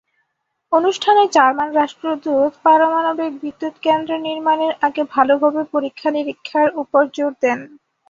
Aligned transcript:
অনুষ্ঠানে 0.71 1.23
জার্মান 1.31 1.69
রাষ্ট্রদূত 1.73 2.51
পারমাণবিক 2.63 3.31
বিদ্যুৎকেন্দ্র 3.43 4.11
নির্মাণের 4.27 4.73
আগে 4.81 5.03
ভালোভাবে 5.13 5.61
পরীক্ষা-নিরীক্ষার 5.73 6.67
ওপর 6.81 7.01
জোর 7.15 7.31
দেন। 7.41 7.59